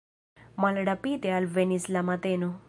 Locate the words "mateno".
2.09-2.55